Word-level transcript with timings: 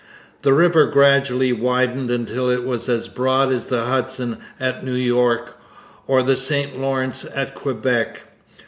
The 0.41 0.51
river 0.51 0.87
gradually 0.87 1.53
widened 1.53 2.09
until 2.09 2.49
it 2.49 2.63
was 2.63 2.89
as 2.89 3.07
broad 3.07 3.51
as 3.53 3.67
the 3.67 3.83
Hudson 3.85 4.39
at 4.59 4.83
New 4.83 4.95
York 4.95 5.55
or 6.07 6.23
the 6.23 6.35
St 6.35 6.81
Lawrence 6.81 7.23
at 7.35 7.53
Quebec. 7.53 8.23